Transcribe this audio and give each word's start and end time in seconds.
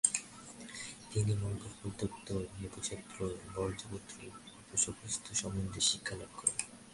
তিনি 1.11 1.33
মার্গফল 1.33 1.89
তত্ত্ব, 1.99 2.27
হেবজ্রতন্ত্র, 2.57 3.19
বজ্রপঞ্জর 3.55 4.33
ও 4.71 4.75
সম্পুত 4.77 5.25
সম্বন্ধে 5.41 5.81
শিক্ষা 5.89 6.15
লাভ 6.15 6.31
করেন। 6.39 6.57